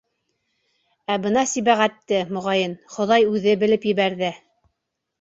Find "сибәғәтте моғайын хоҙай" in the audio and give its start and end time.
1.51-3.31